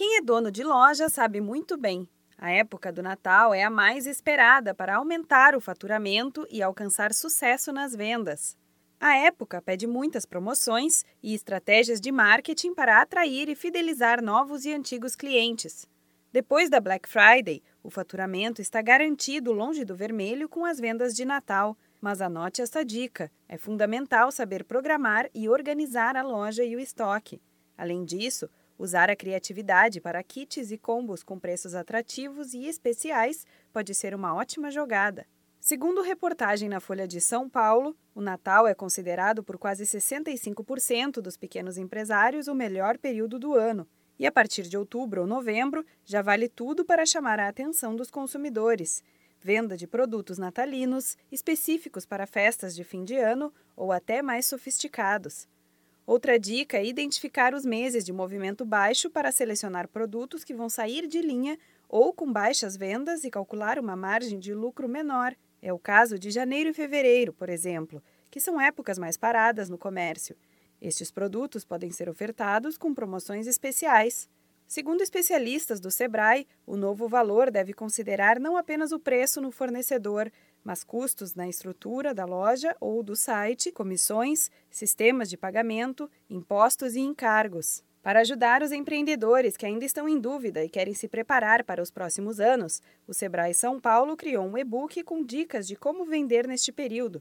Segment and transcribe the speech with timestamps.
[0.00, 2.08] Quem é dono de loja sabe muito bem.
[2.38, 7.70] A época do Natal é a mais esperada para aumentar o faturamento e alcançar sucesso
[7.70, 8.56] nas vendas.
[8.98, 14.72] A época pede muitas promoções e estratégias de marketing para atrair e fidelizar novos e
[14.72, 15.86] antigos clientes.
[16.32, 21.26] Depois da Black Friday, o faturamento está garantido longe do vermelho com as vendas de
[21.26, 21.76] Natal.
[22.00, 27.38] Mas anote esta dica: é fundamental saber programar e organizar a loja e o estoque.
[27.76, 28.48] Além disso,
[28.80, 34.34] usar a criatividade para kits e combos com preços atrativos e especiais pode ser uma
[34.34, 35.26] ótima jogada.
[35.60, 41.36] Segundo reportagem na Folha de São Paulo, o Natal é considerado por quase 65% dos
[41.36, 43.86] pequenos empresários o melhor período do ano
[44.20, 48.10] e a partir de outubro ou novembro, já vale tudo para chamar a atenção dos
[48.10, 49.02] consumidores.
[49.40, 55.48] Venda de produtos natalinos, específicos para festas de fim de ano ou até mais sofisticados.
[56.10, 61.06] Outra dica é identificar os meses de movimento baixo para selecionar produtos que vão sair
[61.06, 61.56] de linha
[61.88, 65.36] ou com baixas vendas e calcular uma margem de lucro menor.
[65.62, 69.78] É o caso de janeiro e fevereiro, por exemplo, que são épocas mais paradas no
[69.78, 70.34] comércio.
[70.82, 74.28] Estes produtos podem ser ofertados com promoções especiais.
[74.70, 80.30] Segundo especialistas do Sebrae, o novo valor deve considerar não apenas o preço no fornecedor,
[80.62, 87.00] mas custos na estrutura da loja ou do site, comissões, sistemas de pagamento, impostos e
[87.00, 87.82] encargos.
[88.00, 91.90] Para ajudar os empreendedores que ainda estão em dúvida e querem se preparar para os
[91.90, 96.70] próximos anos, o Sebrae São Paulo criou um e-book com dicas de como vender neste
[96.70, 97.20] período